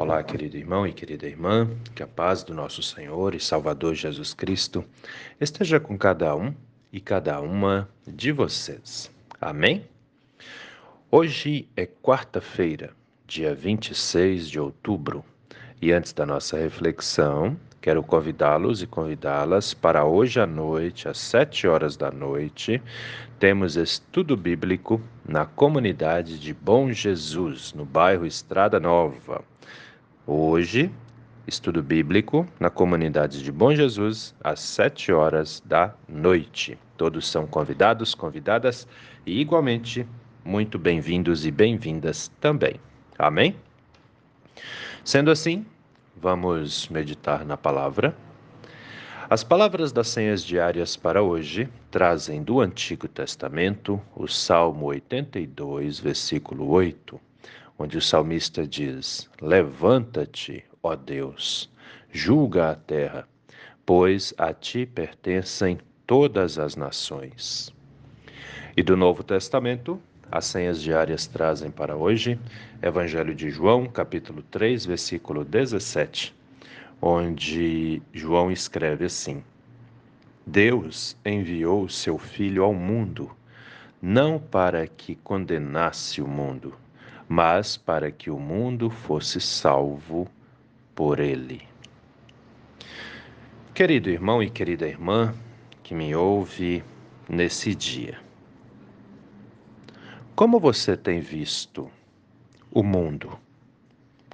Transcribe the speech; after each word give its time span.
Olá, 0.00 0.22
querido 0.22 0.56
irmão 0.56 0.86
e 0.86 0.92
querida 0.92 1.26
irmã, 1.26 1.68
que 1.92 2.04
a 2.04 2.06
paz 2.06 2.44
do 2.44 2.54
nosso 2.54 2.80
Senhor 2.84 3.34
e 3.34 3.40
Salvador 3.40 3.96
Jesus 3.96 4.32
Cristo 4.32 4.84
esteja 5.40 5.80
com 5.80 5.98
cada 5.98 6.36
um 6.36 6.54
e 6.92 7.00
cada 7.00 7.40
uma 7.40 7.88
de 8.06 8.30
vocês. 8.30 9.10
Amém? 9.40 9.84
Hoje 11.10 11.68
é 11.76 11.84
quarta-feira, 11.84 12.92
dia 13.26 13.52
26 13.56 14.48
de 14.48 14.60
outubro, 14.60 15.24
e 15.82 15.90
antes 15.90 16.12
da 16.12 16.24
nossa 16.24 16.56
reflexão, 16.56 17.58
quero 17.80 18.00
convidá-los 18.00 18.80
e 18.80 18.86
convidá-las 18.86 19.74
para 19.74 20.04
hoje 20.04 20.38
à 20.38 20.46
noite, 20.46 21.08
às 21.08 21.18
sete 21.18 21.66
horas 21.66 21.96
da 21.96 22.12
noite, 22.12 22.80
temos 23.40 23.74
estudo 23.74 24.36
bíblico 24.36 25.00
na 25.26 25.44
comunidade 25.44 26.38
de 26.38 26.54
Bom 26.54 26.92
Jesus, 26.92 27.72
no 27.72 27.84
bairro 27.84 28.24
Estrada 28.24 28.78
Nova. 28.78 29.42
Hoje, 30.30 30.90
estudo 31.46 31.82
bíblico 31.82 32.46
na 32.60 32.68
comunidade 32.68 33.42
de 33.42 33.50
Bom 33.50 33.74
Jesus, 33.74 34.34
às 34.44 34.60
sete 34.60 35.10
horas 35.10 35.62
da 35.64 35.94
noite. 36.06 36.78
Todos 36.98 37.26
são 37.26 37.46
convidados, 37.46 38.14
convidadas 38.14 38.86
e, 39.24 39.40
igualmente, 39.40 40.06
muito 40.44 40.78
bem-vindos 40.78 41.46
e 41.46 41.50
bem-vindas 41.50 42.30
também. 42.42 42.74
Amém? 43.18 43.56
Sendo 45.02 45.30
assim, 45.30 45.64
vamos 46.14 46.90
meditar 46.90 47.42
na 47.46 47.56
palavra. 47.56 48.14
As 49.30 49.42
palavras 49.42 49.92
das 49.92 50.08
senhas 50.08 50.44
diárias 50.44 50.94
para 50.94 51.22
hoje 51.22 51.70
trazem 51.90 52.42
do 52.42 52.60
Antigo 52.60 53.08
Testamento 53.08 53.98
o 54.14 54.28
Salmo 54.28 54.88
82, 54.88 55.98
versículo 55.98 56.68
8 56.68 57.27
onde 57.78 57.96
o 57.96 58.02
salmista 58.02 58.66
diz: 58.66 59.30
Levanta-te, 59.40 60.64
ó 60.82 60.96
Deus, 60.96 61.70
julga 62.10 62.70
a 62.70 62.74
terra, 62.74 63.28
pois 63.86 64.34
a 64.36 64.52
ti 64.52 64.84
pertencem 64.84 65.78
todas 66.06 66.58
as 66.58 66.74
nações. 66.74 67.72
E 68.76 68.82
do 68.82 68.96
Novo 68.96 69.22
Testamento, 69.22 70.00
as 70.30 70.44
senhas 70.44 70.82
diárias 70.82 71.26
trazem 71.26 71.70
para 71.70 71.96
hoje 71.96 72.38
Evangelho 72.82 73.34
de 73.34 73.50
João, 73.50 73.86
capítulo 73.86 74.42
3, 74.42 74.84
versículo 74.84 75.44
17, 75.44 76.34
onde 77.00 78.02
João 78.12 78.50
escreve 78.50 79.04
assim: 79.04 79.42
Deus 80.46 81.16
enviou 81.24 81.84
o 81.84 81.88
seu 81.88 82.18
Filho 82.18 82.62
ao 82.64 82.74
mundo, 82.74 83.30
não 84.02 84.38
para 84.38 84.86
que 84.86 85.14
condenasse 85.16 86.20
o 86.20 86.28
mundo, 86.28 86.74
mas 87.28 87.76
para 87.76 88.10
que 88.10 88.30
o 88.30 88.38
mundo 88.38 88.88
fosse 88.88 89.40
salvo 89.40 90.26
por 90.94 91.20
ele. 91.20 91.62
Querido 93.74 94.08
irmão 94.08 94.42
e 94.42 94.48
querida 94.48 94.88
irmã 94.88 95.34
que 95.82 95.94
me 95.94 96.14
ouve 96.14 96.82
nesse 97.28 97.74
dia, 97.74 98.18
como 100.34 100.58
você 100.58 100.96
tem 100.96 101.20
visto 101.20 101.90
o 102.70 102.82
mundo? 102.82 103.38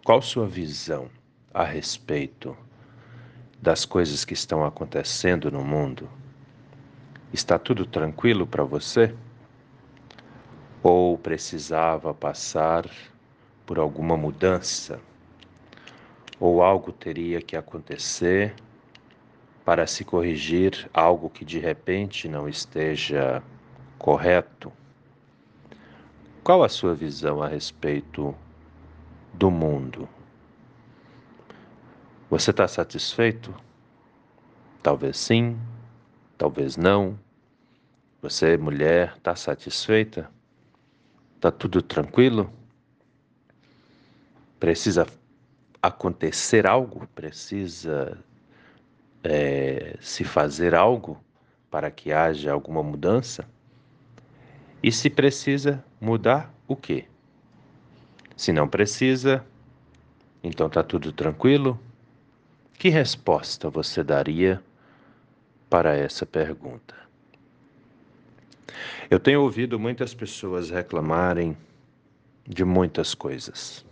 Qual 0.04 0.20
sua 0.20 0.46
visão 0.46 1.10
a 1.52 1.64
respeito 1.64 2.56
das 3.60 3.84
coisas 3.84 4.24
que 4.24 4.34
estão 4.34 4.64
acontecendo 4.64 5.50
no 5.50 5.64
mundo? 5.64 6.08
Está 7.32 7.58
tudo 7.58 7.86
tranquilo 7.86 8.46
para 8.46 8.62
você? 8.64 9.14
Ou 10.84 11.16
precisava 11.16 12.12
passar 12.12 12.84
por 13.64 13.78
alguma 13.78 14.18
mudança, 14.18 15.00
ou 16.38 16.62
algo 16.62 16.92
teria 16.92 17.40
que 17.40 17.56
acontecer 17.56 18.54
para 19.64 19.86
se 19.86 20.04
corrigir 20.04 20.86
algo 20.92 21.30
que 21.30 21.42
de 21.42 21.58
repente 21.58 22.28
não 22.28 22.46
esteja 22.46 23.42
correto. 23.98 24.70
Qual 26.42 26.62
a 26.62 26.68
sua 26.68 26.94
visão 26.94 27.42
a 27.42 27.48
respeito 27.48 28.34
do 29.32 29.50
mundo? 29.50 30.06
Você 32.28 32.50
está 32.50 32.68
satisfeito? 32.68 33.54
Talvez 34.82 35.16
sim, 35.16 35.58
talvez 36.36 36.76
não. 36.76 37.18
Você, 38.20 38.58
mulher, 38.58 39.14
está 39.16 39.34
satisfeita? 39.34 40.30
Está 41.44 41.52
tudo 41.52 41.82
tranquilo? 41.82 42.50
Precisa 44.58 45.06
acontecer 45.82 46.66
algo? 46.66 47.06
Precisa 47.08 48.16
é, 49.22 49.94
se 50.00 50.24
fazer 50.24 50.74
algo 50.74 51.22
para 51.70 51.90
que 51.90 52.14
haja 52.14 52.50
alguma 52.50 52.82
mudança? 52.82 53.46
E 54.82 54.90
se 54.90 55.10
precisa 55.10 55.84
mudar, 56.00 56.50
o 56.66 56.74
quê? 56.74 57.04
Se 58.34 58.50
não 58.50 58.66
precisa, 58.66 59.44
então 60.42 60.66
está 60.66 60.82
tudo 60.82 61.12
tranquilo? 61.12 61.78
Que 62.78 62.88
resposta 62.88 63.68
você 63.68 64.02
daria 64.02 64.64
para 65.68 65.94
essa 65.94 66.24
pergunta? 66.24 67.03
Eu 69.10 69.20
tenho 69.20 69.42
ouvido 69.42 69.78
muitas 69.78 70.14
pessoas 70.14 70.70
reclamarem 70.70 71.56
de 72.46 72.64
muitas 72.64 73.14
coisas. 73.14 73.84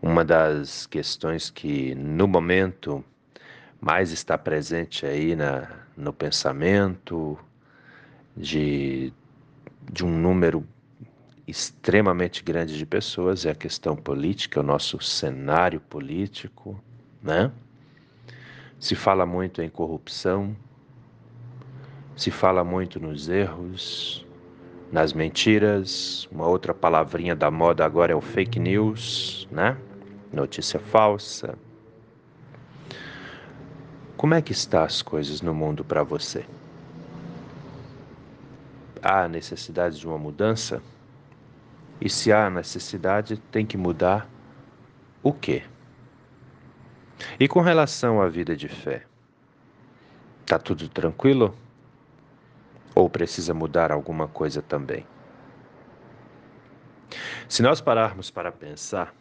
Uma 0.00 0.24
das 0.24 0.86
questões 0.86 1.50
que 1.50 1.94
no 1.94 2.28
momento 2.28 3.04
mais 3.80 4.10
está 4.10 4.36
presente 4.36 5.06
aí 5.06 5.34
na, 5.34 5.68
no 5.96 6.12
pensamento 6.12 7.38
de, 8.36 9.12
de 9.90 10.04
um 10.04 10.10
número 10.10 10.66
extremamente 11.46 12.42
grande 12.42 12.76
de 12.76 12.84
pessoas 12.84 13.46
é 13.46 13.50
a 13.50 13.54
questão 13.54 13.96
política, 13.96 14.60
o 14.60 14.62
nosso 14.62 15.00
cenário 15.00 15.80
político, 15.80 16.80
né? 17.22 17.50
Se 18.78 18.94
fala 18.94 19.26
muito 19.26 19.60
em 19.62 19.68
corrupção, 19.68 20.54
se 22.18 22.32
fala 22.32 22.64
muito 22.64 22.98
nos 22.98 23.28
erros, 23.28 24.26
nas 24.90 25.12
mentiras. 25.12 26.28
Uma 26.32 26.48
outra 26.48 26.74
palavrinha 26.74 27.36
da 27.36 27.48
moda 27.48 27.86
agora 27.86 28.12
é 28.12 28.16
o 28.16 28.20
fake 28.20 28.58
news, 28.58 29.46
né? 29.52 29.78
Notícia 30.32 30.80
falsa. 30.80 31.56
Como 34.16 34.34
é 34.34 34.42
que 34.42 34.50
está 34.50 34.82
as 34.82 35.00
coisas 35.00 35.40
no 35.40 35.54
mundo 35.54 35.84
para 35.84 36.02
você? 36.02 36.44
Há 39.00 39.28
necessidade 39.28 40.00
de 40.00 40.06
uma 40.08 40.18
mudança? 40.18 40.82
E 42.00 42.10
se 42.10 42.32
há 42.32 42.50
necessidade, 42.50 43.36
tem 43.52 43.64
que 43.64 43.76
mudar 43.76 44.28
o 45.22 45.32
quê? 45.32 45.62
E 47.38 47.46
com 47.46 47.60
relação 47.60 48.20
à 48.20 48.28
vida 48.28 48.56
de 48.56 48.66
fé? 48.66 49.04
Tá 50.44 50.58
tudo 50.58 50.88
tranquilo? 50.88 51.54
Ou 52.98 53.08
precisa 53.08 53.54
mudar 53.54 53.92
alguma 53.92 54.26
coisa 54.26 54.60
também? 54.60 55.06
Se 57.48 57.62
nós 57.62 57.80
pararmos 57.80 58.28
para 58.28 58.50
pensar, 58.50 59.14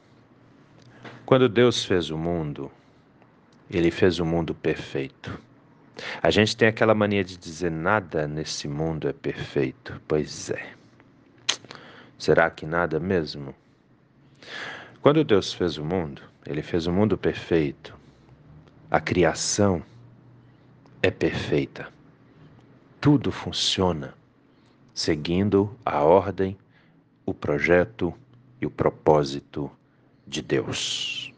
quando 1.27 1.47
Deus 1.47 1.85
fez 1.85 2.09
o 2.09 2.17
mundo, 2.17 2.71
ele 3.69 3.91
fez 3.91 4.17
o 4.17 4.25
mundo 4.25 4.55
perfeito. 4.55 5.39
A 6.23 6.31
gente 6.31 6.57
tem 6.57 6.67
aquela 6.67 6.95
mania 6.95 7.23
de 7.23 7.37
dizer 7.37 7.69
nada 7.69 8.27
nesse 8.27 8.67
mundo 8.67 9.07
é 9.07 9.13
perfeito. 9.13 10.01
Pois 10.07 10.49
é. 10.49 10.73
Será 12.17 12.49
que 12.49 12.65
nada 12.65 12.99
mesmo? 12.99 13.53
Quando 15.03 15.23
Deus 15.23 15.53
fez 15.53 15.77
o 15.77 15.85
mundo, 15.85 16.23
ele 16.47 16.63
fez 16.63 16.87
o 16.87 16.91
mundo 16.91 17.15
perfeito. 17.15 17.95
A 18.89 18.99
criação 18.99 19.83
é 20.99 21.11
perfeita 21.11 21.95
tudo 23.07 23.31
funciona 23.31 24.13
seguindo 24.93 25.73
a 25.85 26.03
ordem, 26.03 26.57
o 27.25 27.33
projeto 27.33 28.13
e 28.59 28.65
o 28.65 28.69
propósito 28.69 29.71
de 30.27 30.41
Deus. 30.41 31.31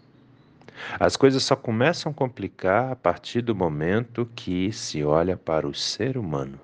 As 0.99 1.15
coisas 1.15 1.43
só 1.43 1.55
começam 1.55 2.11
a 2.11 2.15
complicar 2.15 2.91
a 2.91 2.95
partir 2.95 3.43
do 3.43 3.53
momento 3.53 4.27
que 4.35 4.71
se 4.71 5.03
olha 5.03 5.37
para 5.37 5.67
o 5.67 5.75
ser 5.75 6.17
humano. 6.17 6.59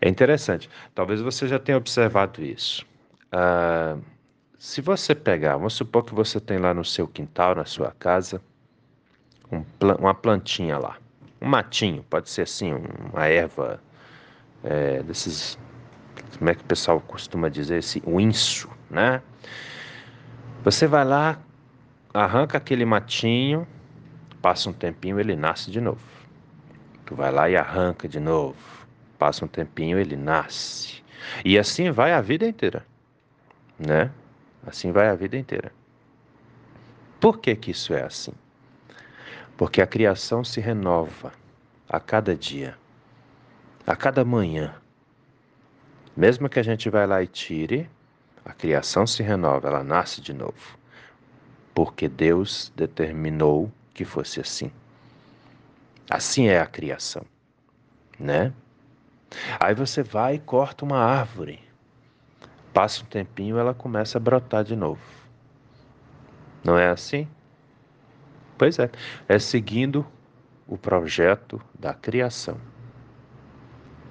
É 0.00 0.08
interessante, 0.08 0.70
talvez 0.94 1.20
você 1.20 1.48
já 1.48 1.58
tenha 1.58 1.78
observado 1.78 2.44
isso. 2.44 2.86
Ah, 3.32 3.96
se 4.56 4.80
você 4.80 5.16
pegar, 5.16 5.56
vamos 5.56 5.74
supor 5.74 6.04
que 6.04 6.14
você 6.14 6.38
tem 6.38 6.58
lá 6.58 6.72
no 6.72 6.84
seu 6.84 7.08
quintal, 7.08 7.56
na 7.56 7.64
sua 7.64 7.90
casa, 7.90 8.40
um, 9.50 9.64
uma 9.98 10.14
plantinha 10.14 10.78
lá 10.78 11.01
um 11.42 11.48
matinho, 11.48 12.04
pode 12.04 12.30
ser 12.30 12.42
assim, 12.42 12.72
uma 13.12 13.26
erva 13.26 13.82
é, 14.62 15.02
desses, 15.02 15.58
como 16.38 16.48
é 16.48 16.54
que 16.54 16.62
o 16.62 16.66
pessoal 16.66 17.00
costuma 17.00 17.48
dizer, 17.48 17.78
esse 17.78 18.00
winso, 18.06 18.70
né? 18.88 19.20
Você 20.62 20.86
vai 20.86 21.04
lá, 21.04 21.40
arranca 22.14 22.58
aquele 22.58 22.84
matinho, 22.84 23.66
passa 24.40 24.70
um 24.70 24.72
tempinho, 24.72 25.18
ele 25.18 25.34
nasce 25.34 25.70
de 25.70 25.80
novo. 25.80 26.00
Tu 27.04 27.14
vai 27.16 27.32
lá 27.32 27.50
e 27.50 27.56
arranca 27.56 28.08
de 28.08 28.20
novo. 28.20 28.56
Passa 29.18 29.44
um 29.44 29.48
tempinho, 29.48 29.98
ele 29.98 30.16
nasce. 30.16 31.02
E 31.44 31.58
assim 31.58 31.90
vai 31.90 32.12
a 32.12 32.20
vida 32.20 32.46
inteira, 32.46 32.86
né? 33.78 34.10
Assim 34.64 34.92
vai 34.92 35.08
a 35.08 35.14
vida 35.14 35.36
inteira. 35.36 35.72
Por 37.20 37.38
que 37.38 37.54
que 37.56 37.72
isso 37.72 37.92
é 37.94 38.02
assim? 38.02 38.32
Porque 39.56 39.80
a 39.80 39.86
criação 39.86 40.42
se 40.42 40.60
renova 40.60 41.32
a 41.88 42.00
cada 42.00 42.34
dia, 42.34 42.76
a 43.86 43.94
cada 43.94 44.24
manhã. 44.24 44.74
Mesmo 46.16 46.48
que 46.48 46.58
a 46.58 46.62
gente 46.62 46.88
vá 46.90 47.04
lá 47.04 47.22
e 47.22 47.26
tire, 47.26 47.88
a 48.44 48.52
criação 48.52 49.06
se 49.06 49.22
renova, 49.22 49.68
ela 49.68 49.84
nasce 49.84 50.20
de 50.20 50.32
novo. 50.32 50.78
Porque 51.74 52.08
Deus 52.08 52.72
determinou 52.74 53.70
que 53.94 54.04
fosse 54.04 54.40
assim. 54.40 54.70
Assim 56.10 56.48
é 56.48 56.60
a 56.60 56.66
criação, 56.66 57.24
né? 58.18 58.52
Aí 59.58 59.74
você 59.74 60.02
vai 60.02 60.34
e 60.34 60.38
corta 60.38 60.84
uma 60.84 60.98
árvore. 60.98 61.60
Passa 62.72 63.02
um 63.02 63.06
tempinho, 63.06 63.58
ela 63.58 63.72
começa 63.72 64.18
a 64.18 64.20
brotar 64.20 64.64
de 64.64 64.76
novo. 64.76 65.00
Não 66.64 66.78
é 66.78 66.88
assim? 66.88 67.28
Pois 68.62 68.78
é, 68.78 68.88
é 69.28 69.40
seguindo 69.40 70.06
o 70.68 70.78
projeto 70.78 71.60
da 71.76 71.92
criação. 71.92 72.60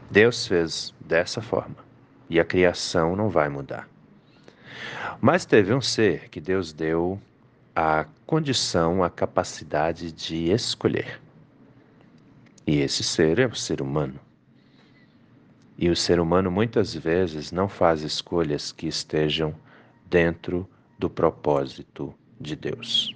Deus 0.10 0.46
fez 0.46 0.94
dessa 1.00 1.42
forma 1.42 1.78
e 2.30 2.38
a 2.38 2.44
criação 2.44 3.16
não 3.16 3.30
vai 3.30 3.48
mudar. 3.48 3.88
Mas 5.22 5.46
teve 5.46 5.74
um 5.74 5.80
ser 5.80 6.28
que 6.28 6.42
Deus 6.42 6.74
deu 6.74 7.18
a 7.74 8.06
condição, 8.26 9.02
a 9.06 9.10
capacidade 9.10 10.12
de 10.12 10.52
escolher. 10.52 11.22
E 12.68 12.82
esse 12.82 13.06
ser 13.06 13.40
é 13.40 13.46
o 13.46 13.56
ser 13.56 13.82
humano. 13.82 14.20
E 15.78 15.90
o 15.90 15.96
ser 15.96 16.20
humano 16.20 16.52
muitas 16.52 16.94
vezes 16.94 17.54
não 17.54 17.70
faz 17.70 18.02
escolhas 18.02 18.74
que 18.74 18.86
estejam 18.86 19.56
dentro 20.10 20.70
do 21.00 21.10
propósito 21.10 22.14
de 22.38 22.54
Deus. 22.58 23.16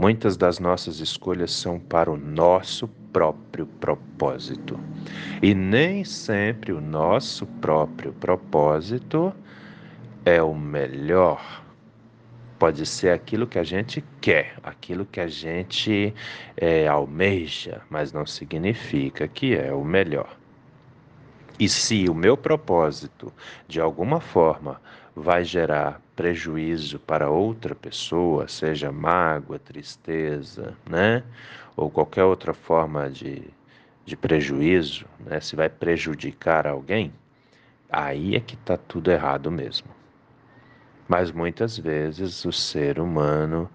Muitas 0.00 0.34
das 0.34 0.58
nossas 0.58 0.98
escolhas 0.98 1.52
são 1.52 1.78
para 1.78 2.10
o 2.10 2.16
nosso 2.16 2.88
próprio 3.12 3.66
propósito. 3.66 4.80
E 5.42 5.54
nem 5.54 6.04
sempre 6.04 6.72
o 6.72 6.80
nosso 6.80 7.44
próprio 7.46 8.10
propósito 8.14 9.30
é 10.24 10.42
o 10.42 10.54
melhor. 10.54 11.62
Pode 12.58 12.86
ser 12.86 13.10
aquilo 13.10 13.46
que 13.46 13.58
a 13.58 13.62
gente 13.62 14.02
quer, 14.22 14.56
aquilo 14.62 15.04
que 15.04 15.20
a 15.20 15.28
gente 15.28 16.14
é, 16.56 16.88
almeja, 16.88 17.82
mas 17.90 18.10
não 18.10 18.24
significa 18.24 19.28
que 19.28 19.54
é 19.54 19.70
o 19.70 19.84
melhor. 19.84 20.34
E 21.58 21.68
se 21.68 22.08
o 22.08 22.14
meu 22.14 22.38
propósito, 22.38 23.30
de 23.68 23.78
alguma 23.82 24.18
forma, 24.18 24.80
vai 25.20 25.44
gerar 25.44 26.00
prejuízo 26.16 26.98
para 26.98 27.30
outra 27.30 27.74
pessoa, 27.74 28.48
seja 28.48 28.90
mágoa, 28.90 29.58
tristeza, 29.58 30.76
né? 30.88 31.22
Ou 31.76 31.90
qualquer 31.90 32.24
outra 32.24 32.52
forma 32.52 33.08
de, 33.08 33.42
de 34.04 34.16
prejuízo, 34.16 35.06
né? 35.20 35.40
Se 35.40 35.56
vai 35.56 35.68
prejudicar 35.68 36.66
alguém, 36.66 37.12
aí 37.90 38.36
é 38.36 38.40
que 38.40 38.54
está 38.54 38.76
tudo 38.76 39.10
errado 39.10 39.50
mesmo. 39.50 39.88
Mas 41.08 41.32
muitas 41.32 41.76
vezes 41.76 42.44
o 42.44 42.52
ser 42.52 43.00
humano 43.00 43.68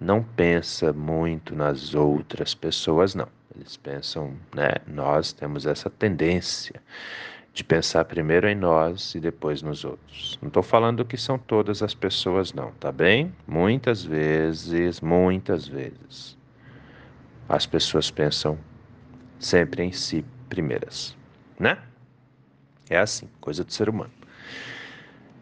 não 0.00 0.22
pensa 0.22 0.92
muito 0.92 1.54
nas 1.54 1.94
outras 1.94 2.54
pessoas, 2.54 3.14
não. 3.14 3.28
Eles 3.54 3.76
pensam, 3.76 4.34
né? 4.54 4.72
Nós 4.86 5.32
temos 5.32 5.66
essa 5.66 5.90
tendência 5.90 6.80
de 7.60 7.64
pensar 7.64 8.06
primeiro 8.06 8.48
em 8.48 8.54
nós 8.54 9.14
e 9.14 9.20
depois 9.20 9.60
nos 9.60 9.84
outros. 9.84 10.38
Não 10.40 10.48
estou 10.48 10.62
falando 10.62 11.04
que 11.04 11.18
são 11.18 11.38
todas 11.38 11.82
as 11.82 11.92
pessoas, 11.92 12.54
não, 12.54 12.72
tá 12.72 12.90
bem? 12.90 13.34
Muitas 13.46 14.02
vezes, 14.02 14.98
muitas 15.02 15.68
vezes, 15.68 16.38
as 17.46 17.66
pessoas 17.66 18.10
pensam 18.10 18.58
sempre 19.38 19.82
em 19.82 19.92
si 19.92 20.24
primeiras, 20.48 21.14
né? 21.58 21.76
É 22.88 22.98
assim, 22.98 23.28
coisa 23.42 23.62
do 23.62 23.70
ser 23.70 23.90
humano. 23.90 24.12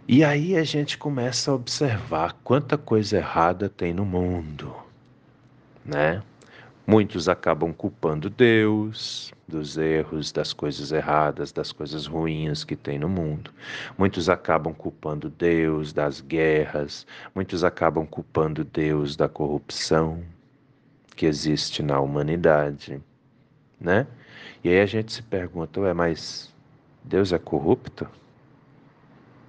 E 0.09 0.25
aí 0.25 0.57
a 0.57 0.65
gente 0.65 0.99
começa 0.99 1.53
a 1.53 1.55
observar 1.55 2.33
quanta 2.43 2.77
coisa 2.77 3.19
errada 3.19 3.69
tem 3.69 3.95
no 3.95 4.05
mundo, 4.05 4.75
né? 5.85 6.21
Muitos 6.91 7.29
acabam 7.29 7.71
culpando 7.71 8.31
Deus 8.31 9.31
dos 9.47 9.77
erros, 9.77 10.33
das 10.33 10.55
coisas 10.55 10.91
erradas, 10.91 11.53
das 11.53 11.71
coisas 11.71 12.07
ruins 12.07 12.65
que 12.65 12.75
tem 12.75 12.99
no 12.99 13.11
mundo. 13.11 13.53
Muitos 13.99 14.31
acabam 14.31 14.73
culpando 14.73 15.29
Deus 15.29 15.93
das 15.93 16.23
guerras, 16.23 17.07
muitos 17.35 17.63
acabam 17.63 18.07
culpando 18.07 18.65
Deus 18.65 19.17
da 19.17 19.29
corrupção 19.29 20.25
que 21.15 21.27
existe 21.27 21.83
na 21.83 22.01
humanidade, 22.01 23.03
né? 23.79 24.07
E 24.65 24.71
aí 24.71 24.81
a 24.81 24.87
gente 24.87 25.13
se 25.13 25.23
pergunta, 25.23 25.81
ué, 25.81 25.93
mas 25.93 26.55
Deus 27.05 27.35
é 27.35 27.39
corrupto? 27.39 28.09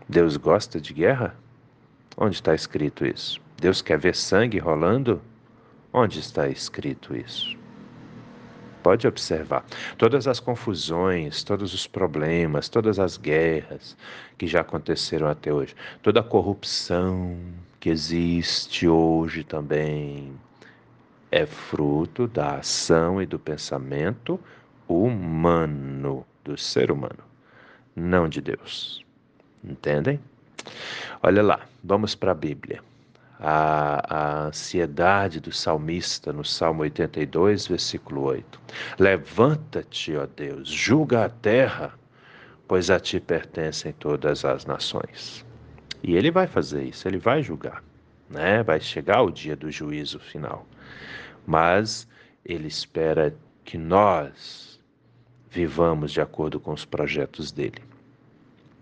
Deus 0.10 0.36
gosta 0.36 0.78
de 0.82 0.94
guerra? 0.94 1.34
Onde 2.18 2.36
está 2.36 2.54
escrito 2.54 3.06
isso? 3.06 3.40
Deus 3.58 3.82
quer 3.82 3.98
ver 3.98 4.14
sangue 4.14 4.60
rolando? 4.60 5.22
Onde 5.92 6.20
está 6.20 6.48
escrito 6.48 7.16
isso? 7.16 7.58
Pode 8.84 9.08
observar. 9.08 9.66
Todas 9.98 10.28
as 10.28 10.40
confusões, 10.40 11.44
todos 11.44 11.74
os 11.74 11.88
problemas, 11.88 12.70
todas 12.70 13.00
as 13.00 13.18
guerras 13.18 13.98
que 14.38 14.46
já 14.46 14.62
aconteceram 14.62 15.28
até 15.28 15.52
hoje, 15.52 15.76
toda 16.04 16.20
a 16.20 16.24
corrupção 16.24 17.38
que 17.80 17.90
existe 17.90 18.88
hoje 18.88 19.44
também 19.44 20.32
é 21.32 21.46
fruto 21.46 22.28
da 22.28 22.58
ação 22.58 23.22
e 23.22 23.26
do 23.26 23.40
pensamento 23.40 24.40
humano, 24.88 26.26
do 26.44 26.58
ser 26.58 26.92
humano, 26.92 27.24
não 27.96 28.30
de 28.30 28.42
Deus. 28.42 29.04
Entendem? 29.64 30.20
Olha 31.22 31.42
lá, 31.42 31.60
vamos 31.84 32.16
para 32.16 32.32
a 32.32 32.36
Bíblia 32.36 32.82
a, 33.40 34.04
a 34.10 34.48
ansiedade 34.48 35.40
do 35.40 35.52
salmista 35.52 36.34
no 36.34 36.44
Salmo 36.44 36.82
82, 36.82 37.68
versículo 37.68 38.24
8. 38.24 38.62
Levanta-te, 39.00 40.16
ó 40.16 40.26
Deus, 40.26 40.68
julga 40.68 41.26
a 41.26 41.30
terra, 41.30 41.94
pois 42.68 42.90
a 42.90 43.00
ti 43.00 43.20
pertencem 43.20 43.94
todas 43.94 44.44
as 44.44 44.66
nações. 44.66 45.46
E 46.04 46.16
ele 46.16 46.32
vai 46.32 46.48
fazer 46.48 46.84
isso, 46.84 47.08
ele 47.08 47.18
vai 47.18 47.42
julgar, 47.42 47.84
né? 48.30 48.62
Vai 48.64 48.80
chegar 48.80 49.22
o 49.22 49.32
dia 49.32 49.56
do 49.56 49.72
juízo 49.72 50.20
final. 50.20 50.66
Mas 51.48 52.08
ele 52.46 52.68
espera 52.68 53.36
que 53.64 53.78
nós 53.78 54.80
vivamos 55.50 56.12
de 56.12 56.22
acordo 56.22 56.60
com 56.60 56.72
os 56.72 56.86
projetos 56.86 57.52
dele. 57.52 57.89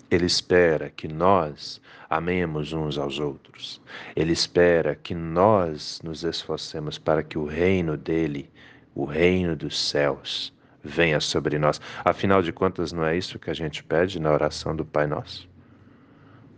Ele 0.09 0.25
espera 0.25 0.89
que 0.89 1.07
nós 1.07 1.81
amemos 2.09 2.71
uns 2.73 2.97
aos 2.97 3.19
outros. 3.19 3.81
Ele 4.15 4.31
espera 4.31 4.95
que 4.95 5.13
nós 5.13 5.99
nos 6.03 6.23
esforcemos 6.23 6.97
para 6.97 7.23
que 7.23 7.37
o 7.37 7.45
reino 7.45 7.97
dele, 7.97 8.49
o 8.95 9.05
reino 9.05 9.55
dos 9.55 9.77
céus, 9.77 10.53
venha 10.83 11.19
sobre 11.19 11.59
nós. 11.59 11.81
Afinal 12.03 12.41
de 12.41 12.53
contas, 12.53 12.93
não 12.93 13.05
é 13.05 13.17
isso 13.17 13.37
que 13.37 13.49
a 13.49 13.53
gente 13.53 13.83
pede 13.83 14.19
na 14.19 14.31
oração 14.31 14.75
do 14.75 14.85
Pai 14.85 15.05
Nosso? 15.05 15.49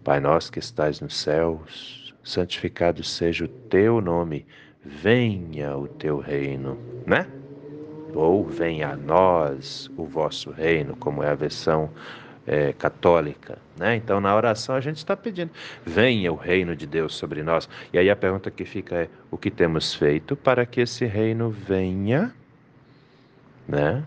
Pai 0.04 0.20
nosso 0.20 0.52
que 0.52 0.60
estás 0.60 1.02
nos 1.02 1.18
céus, 1.18 2.16
santificado 2.24 3.04
seja 3.04 3.46
o 3.46 3.48
teu 3.48 4.00
nome, 4.00 4.46
venha 4.84 5.76
o 5.78 5.88
teu 5.88 6.20
reino, 6.20 6.80
né? 7.06 7.28
Ou 8.14 8.46
venha 8.46 8.92
a 8.92 8.96
nós 8.96 9.92
o 9.98 10.06
vosso 10.06 10.52
reino, 10.52 10.96
como 10.96 11.22
é 11.22 11.30
a 11.30 11.36
versão 11.36 11.92
é, 12.46 12.74
católica. 12.74 13.58
Né? 13.78 13.96
Então, 13.96 14.20
na 14.20 14.36
oração, 14.36 14.76
a 14.76 14.82
gente 14.82 14.98
está 14.98 15.16
pedindo: 15.16 15.52
venha 15.86 16.32
o 16.32 16.36
reino 16.36 16.76
de 16.76 16.86
Deus 16.88 17.16
sobre 17.16 17.44
nós. 17.44 17.70
E 17.94 17.98
aí 17.98 18.10
a 18.10 18.16
pergunta 18.16 18.50
que 18.52 18.66
fica 18.66 18.96
é: 18.96 19.10
o 19.32 19.38
que 19.38 19.52
temos 19.52 19.94
feito 19.94 20.36
para 20.36 20.66
que 20.66 20.82
esse 20.82 21.06
reino 21.06 21.50
venha? 21.50 22.34
Né? 23.68 24.04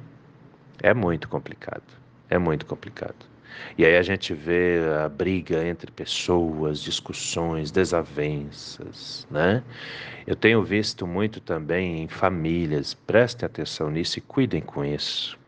É 0.83 0.93
muito 0.93 1.29
complicado. 1.29 1.85
É 2.29 2.39
muito 2.39 2.67
complicado. 2.67 3.33
E 3.77 3.85
aí 3.85 3.97
a 3.97 4.03
gente 4.03 4.35
vê 4.35 4.81
a 5.05 5.09
briga 5.09 5.67
entre 5.67 5.91
pessoas, 5.91 6.81
discussões, 6.81 7.71
desavenças, 7.71 9.27
né? 9.31 9.63
Eu 10.27 10.37
tenho 10.37 10.63
visto 10.63 11.07
muito 11.07 11.41
também 11.41 12.03
em 12.03 12.09
famílias, 12.09 12.95
prestem 12.95 13.47
atenção 13.47 13.91
nisso 13.91 14.19
e 14.19 14.23
cuidem 14.23 14.61
com 14.61 14.85
isso. 14.85 15.39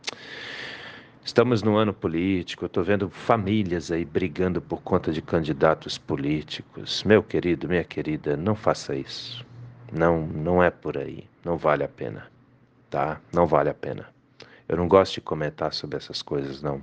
Estamos 1.25 1.63
no 1.63 1.79
ano 1.79 1.95
político, 1.95 2.65
eu 2.65 2.67
estou 2.67 2.85
vendo 2.85 3.09
famílias 3.09 3.91
aí 3.91 4.05
brigando 4.05 4.61
por 4.61 4.83
conta 4.83 5.11
de 5.11 5.23
candidatos 5.23 5.97
políticos. 5.97 7.03
Meu 7.03 7.23
querido, 7.23 7.67
minha 7.67 7.83
querida, 7.83 8.37
não 8.37 8.55
faça 8.55 8.95
isso. 8.95 9.43
Não, 9.91 10.27
não 10.27 10.63
é 10.63 10.69
por 10.71 10.99
aí. 10.99 11.27
Não 11.43 11.57
vale 11.57 11.83
a 11.83 11.89
pena, 11.89 12.27
tá? 12.91 13.19
Não 13.33 13.47
vale 13.47 13.71
a 13.71 13.75
pena. 13.75 14.07
Eu 14.69 14.77
não 14.77 14.87
gosto 14.87 15.15
de 15.15 15.23
comentar 15.23 15.73
sobre 15.73 15.97
essas 15.97 16.21
coisas, 16.21 16.61
não. 16.61 16.83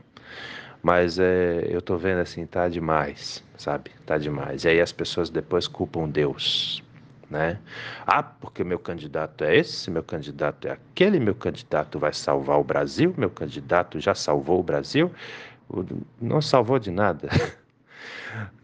Mas 0.81 1.19
é, 1.19 1.67
eu 1.69 1.79
tô 1.79 1.95
vendo 1.95 2.19
assim, 2.19 2.43
tá 2.47 2.67
demais, 2.67 3.43
sabe? 3.55 3.91
Tá 4.07 4.17
demais. 4.17 4.63
E 4.63 4.69
aí 4.69 4.81
as 4.81 4.91
pessoas 4.91 5.29
depois 5.29 5.67
culpam 5.67 6.09
Deus, 6.09 6.83
né? 7.31 7.57
Ah, 8.05 8.21
porque 8.21 8.63
meu 8.63 8.77
candidato 8.77 9.45
é 9.45 9.55
esse, 9.55 9.89
meu 9.89 10.03
candidato 10.03 10.67
é 10.67 10.71
aquele, 10.71 11.19
meu 11.19 11.33
candidato 11.33 11.97
vai 11.97 12.13
salvar 12.13 12.59
o 12.59 12.63
Brasil, 12.63 13.15
meu 13.17 13.29
candidato 13.29 13.99
já 13.99 14.13
salvou 14.13 14.59
o 14.59 14.63
Brasil. 14.63 15.09
Não 16.21 16.41
salvou 16.41 16.77
de 16.77 16.91
nada. 16.91 17.29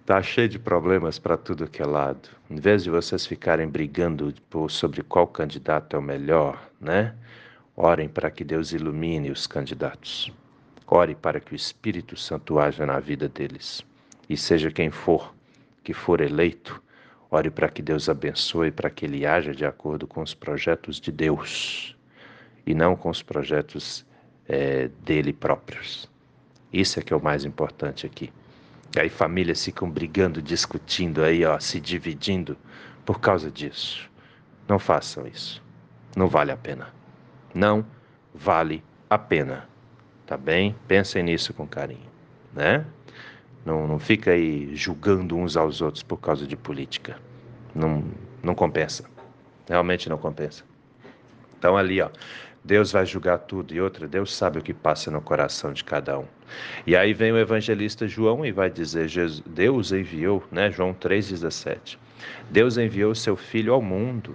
Tá 0.05 0.21
cheio 0.21 0.47
de 0.47 0.57
problemas 0.57 1.19
para 1.19 1.35
tudo 1.35 1.67
que 1.67 1.81
é 1.81 1.85
lado. 1.85 2.29
Em 2.49 2.55
vez 2.55 2.81
de 2.81 2.89
vocês 2.89 3.25
ficarem 3.25 3.67
brigando 3.67 4.33
sobre 4.69 5.03
qual 5.03 5.27
candidato 5.27 5.97
é 5.97 5.99
o 5.99 6.01
melhor, 6.01 6.65
né? 6.79 7.13
Orem 7.75 8.07
para 8.07 8.31
que 8.31 8.45
Deus 8.45 8.71
ilumine 8.71 9.29
os 9.29 9.45
candidatos. 9.45 10.31
Ore 10.87 11.13
para 11.13 11.41
que 11.41 11.51
o 11.51 11.57
Espírito 11.57 12.15
Santo 12.15 12.57
haja 12.57 12.85
na 12.85 13.01
vida 13.01 13.27
deles. 13.27 13.85
E 14.29 14.37
seja 14.37 14.71
quem 14.71 14.89
for 14.89 15.35
que 15.83 15.93
for 15.93 16.19
eleito, 16.19 16.81
ore 17.29 17.49
para 17.49 17.69
que 17.69 17.81
Deus 17.81 18.09
abençoe, 18.09 18.71
para 18.71 18.89
que 18.89 19.05
ele 19.05 19.25
haja 19.25 19.53
de 19.53 19.65
acordo 19.65 20.07
com 20.07 20.21
os 20.21 20.33
projetos 20.33 20.99
de 20.99 21.11
Deus 21.11 21.95
e 22.65 22.73
não 22.73 22.95
com 22.95 23.09
os 23.09 23.21
projetos 23.21 24.05
é, 24.47 24.89
dele 25.03 25.33
próprios. 25.33 26.09
Isso 26.71 26.99
é 26.99 27.01
que 27.01 27.13
é 27.13 27.15
o 27.15 27.23
mais 27.23 27.45
importante 27.45 28.05
aqui. 28.05 28.31
Aí 28.97 29.09
famílias 29.09 29.63
ficam 29.63 29.89
brigando, 29.89 30.41
discutindo 30.41 31.23
aí, 31.23 31.45
ó, 31.45 31.59
se 31.59 31.79
dividindo 31.79 32.57
por 33.05 33.19
causa 33.19 33.51
disso. 33.51 34.09
Não 34.67 34.79
façam 34.79 35.27
isso. 35.27 35.63
Não 36.15 36.27
vale 36.27 36.51
a 36.51 36.57
pena. 36.57 36.93
Não 37.53 37.85
vale 38.33 38.83
a 39.09 39.17
pena. 39.17 39.67
Tá 40.25 40.35
bem? 40.35 40.75
Pensem 40.87 41.23
nisso 41.23 41.53
com 41.53 41.65
carinho, 41.65 42.09
né? 42.53 42.85
Não, 43.67 43.85
não 43.85 43.99
fica 43.99 44.31
aí 44.31 44.73
julgando 44.77 45.35
uns 45.35 45.57
aos 45.57 45.81
outros 45.81 46.01
por 46.01 46.15
causa 46.15 46.47
de 46.47 46.55
política. 46.55 47.17
Não, 47.75 48.01
não 48.41 48.55
compensa. 48.55 49.03
Realmente 49.67 50.07
não 50.07 50.17
compensa. 50.17 50.63
Então 51.59 51.75
ali, 51.75 52.01
ó, 52.01 52.09
Deus 52.63 52.93
vai 52.93 53.05
julgar 53.05 53.39
tudo 53.39 53.73
e 53.73 53.81
outra, 53.81 54.07
Deus 54.07 54.33
sabe 54.33 54.57
o 54.57 54.61
que 54.61 54.73
passa 54.73 55.11
no 55.11 55.19
coração 55.19 55.73
de 55.73 55.83
cada 55.83 56.17
um. 56.17 56.23
E 56.85 56.95
aí 56.95 57.13
vem 57.13 57.33
o 57.33 57.37
evangelista 57.37 58.07
João 58.07 58.45
e 58.45 58.53
vai 58.53 58.69
dizer: 58.69 59.09
Jesus, 59.09 59.43
Deus 59.45 59.91
enviou, 59.91 60.41
né? 60.49 60.71
João 60.71 60.93
3,17. 60.93 61.97
Deus 62.49 62.77
enviou 62.77 63.13
seu 63.13 63.35
filho 63.35 63.73
ao 63.73 63.81
mundo, 63.81 64.33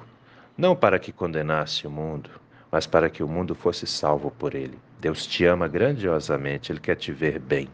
não 0.58 0.76
para 0.76 0.98
que 0.98 1.10
condenasse 1.10 1.86
o 1.86 1.90
mundo, 1.90 2.28
mas 2.70 2.86
para 2.86 3.08
que 3.08 3.22
o 3.22 3.28
mundo 3.28 3.54
fosse 3.54 3.86
salvo 3.86 4.30
por 4.30 4.54
ele. 4.54 4.78
Deus 5.00 5.24
te 5.24 5.46
ama 5.46 5.66
grandiosamente, 5.68 6.70
ele 6.70 6.80
quer 6.80 6.96
te 6.96 7.12
ver 7.12 7.38
bem. 7.38 7.66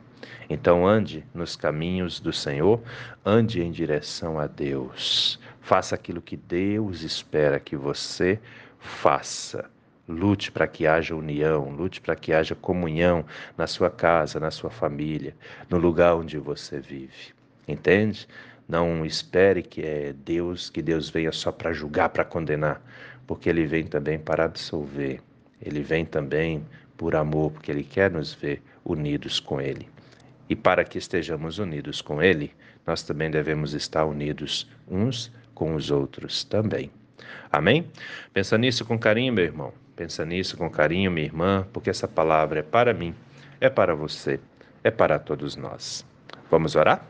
Então 0.51 0.87
ande 0.87 1.25
nos 1.35 1.57
caminhos 1.57 2.21
do 2.21 2.33
Senhor, 2.33 2.81
ande 3.25 3.61
em 3.63 3.71
direção 3.71 4.39
a 4.39 4.47
Deus. 4.47 5.39
Faça 5.61 5.95
aquilo 5.95 6.23
que 6.23 6.37
Deus 6.37 7.03
espera 7.03 7.61
que 7.61 7.77
você 7.77 8.41
faça. 8.79 9.69
Lute 10.09 10.51
para 10.51 10.67
que 10.67 10.87
haja 10.87 11.15
união, 11.15 11.71
lute 11.71 12.01
para 12.01 12.17
que 12.17 12.33
haja 12.33 12.55
comunhão 12.55 13.27
na 13.59 13.67
sua 13.67 13.91
casa, 13.91 14.41
na 14.41 14.51
sua 14.51 14.71
família, 14.71 15.37
no 15.69 15.77
lugar 15.77 16.15
onde 16.15 16.39
você 16.39 16.81
vive. 16.81 17.35
Entende? 17.67 18.27
Não 18.67 19.05
espere 19.05 19.63
que 19.63 19.83
é 19.83 20.15
Deus, 20.15 20.71
que 20.71 20.81
Deus 20.81 21.11
venha 21.11 21.33
só 21.33 21.53
para 21.53 21.75
julgar, 21.75 22.09
para 22.09 22.25
condenar, 22.25 22.81
porque 23.27 23.51
ele 23.51 23.67
vem 23.67 23.85
também 23.85 24.19
para 24.19 24.47
absolver. 24.47 25.21
Ele 25.61 25.83
vem 25.83 26.07
também 26.07 26.65
por 26.97 27.15
amor, 27.15 27.53
porque 27.53 27.71
ele 27.71 27.85
quer 27.85 28.11
nos 28.11 28.33
ver 28.33 28.63
unidos 28.85 29.39
com 29.39 29.61
ele. 29.61 29.89
E 30.49 30.57
para 30.57 30.85
que 30.85 30.99
estejamos 30.99 31.59
unidos 31.59 32.01
com 32.01 32.23
ele, 32.23 32.53
nós 32.87 33.03
também 33.03 33.31
devemos 33.31 33.75
estar 33.75 34.05
unidos 34.05 34.69
uns 34.89 35.31
com 35.55 35.75
os 35.75 35.91
outros 35.91 36.45
também. 36.45 36.91
Amém? 37.51 37.91
Pensa 38.33 38.57
nisso 38.57 38.85
com 38.85 38.99
carinho, 38.99 39.33
meu 39.33 39.45
irmão. 39.45 39.73
Pensa 39.97 40.25
nisso 40.25 40.57
com 40.57 40.71
carinho, 40.71 41.11
minha 41.11 41.27
irmã, 41.27 41.67
porque 41.73 41.91
essa 41.91 42.07
palavra 42.07 42.61
é 42.61 42.63
para 42.63 42.95
mim, 42.95 43.15
é 43.61 43.69
para 43.69 43.95
você, 43.95 44.39
é 44.85 44.91
para 44.91 45.19
todos 45.19 45.57
nós. 45.57 46.07
Vamos 46.51 46.77
orar? 46.77 47.05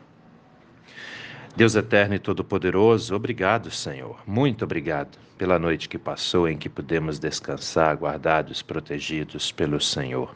Deus 1.54 1.74
eterno 1.74 2.14
e 2.14 2.18
todo-poderoso, 2.18 3.14
obrigado, 3.14 3.70
Senhor. 3.70 4.22
Muito 4.26 4.64
obrigado 4.64 5.18
pela 5.36 5.58
noite 5.58 5.88
que 5.88 5.98
passou 5.98 6.48
em 6.48 6.56
que 6.56 6.68
pudemos 6.68 7.18
descansar, 7.18 7.96
guardados, 7.96 8.62
protegidos 8.62 9.52
pelo 9.52 9.80
Senhor. 9.80 10.34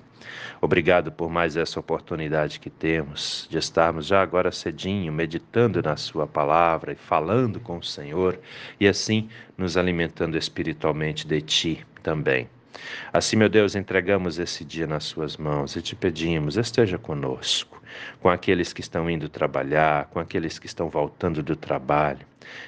Obrigado 0.61 1.11
por 1.11 1.31
mais 1.31 1.57
essa 1.57 1.81
oportunidade 1.81 2.61
que 2.61 2.71
temos 2.71 3.47
de 3.51 3.59
estarmos 3.59 4.07
já 4.07 4.23
agora 4.23 4.53
cedinho 4.53 5.13
meditando 5.13 5.83
na 5.83 5.97
Sua 5.97 6.27
palavra 6.27 6.93
e 6.93 6.97
falando 6.97 7.61
com 7.61 7.79
o 7.79 7.83
Senhor 7.83 8.39
e 8.79 8.87
assim 8.87 9.29
nos 9.57 9.77
alimentando 9.77 10.37
espiritualmente 10.37 11.27
de 11.27 11.41
Ti 11.41 11.87
também. 12.03 12.49
Assim, 13.13 13.37
meu 13.37 13.49
Deus, 13.49 13.75
entregamos 13.75 14.39
esse 14.39 14.65
dia 14.65 14.87
nas 14.87 15.05
Suas 15.05 15.37
mãos 15.37 15.77
e 15.77 15.83
te 15.83 15.95
pedimos, 15.95 16.57
esteja 16.57 16.99
conosco, 16.99 17.83
com 18.21 18.29
aqueles 18.29 18.73
que 18.73 18.81
estão 18.81 19.09
indo 19.11 19.29
trabalhar, 19.29 20.07
com 20.07 20.19
aqueles 20.19 20.59
que 20.59 20.67
estão 20.67 20.89
voltando 20.89 21.43
do 21.43 21.55
trabalho. 21.55 22.27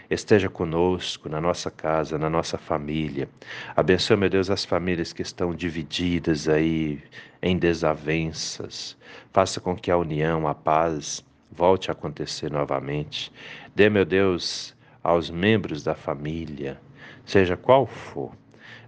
Esteja 0.08 0.48
conosco 0.48 1.28
na 1.28 1.40
nossa 1.40 1.70
casa, 1.70 2.18
na 2.18 2.30
nossa 2.30 2.56
família. 2.56 3.28
Abençoe, 3.74 4.16
meu 4.16 4.30
Deus, 4.30 4.50
as 4.50 4.64
famílias 4.64 5.12
que 5.12 5.22
estão 5.22 5.54
divididas 5.54 6.48
aí 6.48 7.02
em 7.42 7.56
desavenças. 7.56 8.96
Faça 9.32 9.60
com 9.60 9.76
que 9.76 9.90
a 9.90 9.96
união, 9.96 10.46
a 10.46 10.54
paz 10.54 11.24
volte 11.50 11.90
a 11.90 11.92
acontecer 11.92 12.50
novamente. 12.50 13.32
Dê, 13.74 13.88
meu 13.88 14.04
Deus, 14.04 14.74
aos 15.02 15.30
membros 15.30 15.82
da 15.82 15.94
família, 15.94 16.80
seja 17.24 17.56
qual 17.56 17.86
for, 17.86 18.32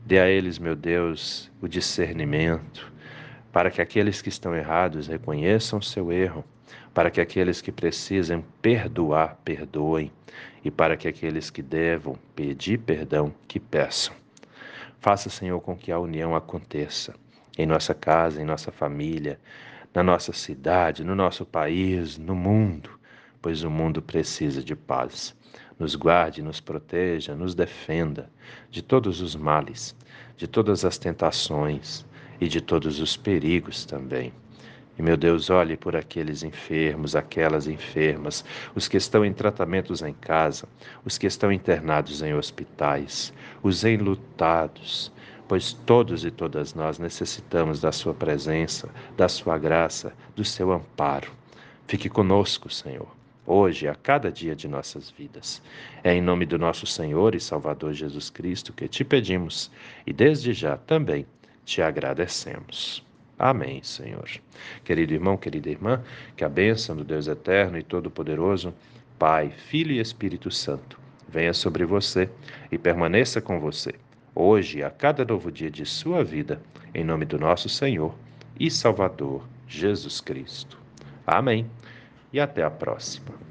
Dê 0.06 0.20
a 0.20 0.28
eles, 0.28 0.56
meu 0.56 0.76
Deus, 0.76 1.50
o 1.60 1.66
discernimento, 1.66 2.92
para 3.50 3.72
que 3.72 3.82
aqueles 3.82 4.22
que 4.22 4.28
estão 4.28 4.54
errados 4.54 5.08
reconheçam 5.08 5.82
seu 5.82 6.12
erro, 6.12 6.44
para 6.94 7.10
que 7.10 7.20
aqueles 7.20 7.60
que 7.60 7.72
precisam 7.72 8.44
perdoar, 8.62 9.36
perdoem, 9.44 10.12
e 10.64 10.70
para 10.70 10.96
que 10.96 11.08
aqueles 11.08 11.50
que 11.50 11.60
devam 11.60 12.16
pedir 12.36 12.78
perdão, 12.78 13.34
que 13.48 13.58
peçam. 13.58 14.14
Faça, 15.00 15.28
Senhor, 15.28 15.60
com 15.60 15.76
que 15.76 15.90
a 15.90 15.98
união 15.98 16.36
aconteça 16.36 17.12
em 17.58 17.66
nossa 17.66 17.92
casa, 17.92 18.40
em 18.40 18.44
nossa 18.44 18.70
família, 18.70 19.40
na 19.92 20.04
nossa 20.04 20.32
cidade, 20.32 21.02
no 21.02 21.16
nosso 21.16 21.44
país, 21.44 22.16
no 22.16 22.36
mundo, 22.36 22.90
pois 23.42 23.64
o 23.64 23.70
mundo 23.70 24.00
precisa 24.00 24.62
de 24.62 24.76
paz 24.76 25.34
nos 25.78 25.94
guarde, 25.94 26.42
nos 26.42 26.60
proteja, 26.60 27.34
nos 27.34 27.54
defenda 27.54 28.30
de 28.70 28.82
todos 28.82 29.20
os 29.20 29.36
males, 29.36 29.94
de 30.36 30.46
todas 30.46 30.84
as 30.84 30.96
tentações 30.98 32.04
e 32.40 32.48
de 32.48 32.60
todos 32.60 32.98
os 33.00 33.16
perigos 33.16 33.84
também. 33.84 34.32
E 34.98 35.02
meu 35.02 35.16
Deus, 35.16 35.50
olhe 35.50 35.76
por 35.76 35.94
aqueles 35.94 36.42
enfermos, 36.42 37.14
aquelas 37.14 37.66
enfermas, 37.66 38.42
os 38.74 38.88
que 38.88 38.96
estão 38.96 39.24
em 39.24 39.32
tratamentos 39.32 40.00
em 40.00 40.14
casa, 40.14 40.66
os 41.04 41.18
que 41.18 41.26
estão 41.26 41.52
internados 41.52 42.22
em 42.22 42.34
hospitais, 42.34 43.32
os 43.62 43.84
enlutados, 43.84 45.12
pois 45.46 45.74
todos 45.74 46.24
e 46.24 46.30
todas 46.30 46.72
nós 46.72 46.98
necessitamos 46.98 47.80
da 47.82 47.92
Sua 47.92 48.14
presença, 48.14 48.88
da 49.18 49.28
Sua 49.28 49.58
graça, 49.58 50.14
do 50.34 50.44
Seu 50.44 50.72
amparo. 50.72 51.30
Fique 51.86 52.08
conosco, 52.08 52.70
Senhor 52.70 53.25
hoje, 53.46 53.86
a 53.86 53.94
cada 53.94 54.30
dia 54.30 54.54
de 54.54 54.66
nossas 54.66 55.10
vidas. 55.10 55.62
É 56.02 56.12
em 56.12 56.20
nome 56.20 56.44
do 56.44 56.58
nosso 56.58 56.86
Senhor 56.86 57.34
e 57.34 57.40
Salvador 57.40 57.92
Jesus 57.92 58.28
Cristo 58.28 58.72
que 58.72 58.88
te 58.88 59.04
pedimos 59.04 59.70
e 60.06 60.12
desde 60.12 60.52
já 60.52 60.76
também 60.76 61.24
te 61.64 61.80
agradecemos. 61.80 63.04
Amém, 63.38 63.82
Senhor. 63.82 64.28
Querido 64.82 65.12
irmão, 65.12 65.36
querida 65.36 65.68
irmã, 65.68 66.02
que 66.36 66.44
a 66.44 66.48
bênção 66.48 66.96
do 66.96 67.04
Deus 67.04 67.28
Eterno 67.28 67.78
e 67.78 67.82
Todo-Poderoso, 67.82 68.74
Pai, 69.18 69.50
Filho 69.50 69.92
e 69.92 70.00
Espírito 70.00 70.50
Santo, 70.50 70.98
venha 71.28 71.52
sobre 71.52 71.84
você 71.84 72.30
e 72.72 72.78
permaneça 72.78 73.40
com 73.40 73.60
você, 73.60 73.94
hoje 74.34 74.78
e 74.78 74.82
a 74.82 74.90
cada 74.90 75.24
novo 75.24 75.52
dia 75.52 75.70
de 75.70 75.84
sua 75.84 76.24
vida, 76.24 76.60
em 76.94 77.04
nome 77.04 77.26
do 77.26 77.38
nosso 77.38 77.68
Senhor 77.68 78.14
e 78.58 78.70
Salvador 78.70 79.46
Jesus 79.68 80.20
Cristo. 80.20 80.78
Amém 81.26 81.68
e 82.32 82.40
até 82.40 82.62
a 82.62 82.70
próxima. 82.70 83.45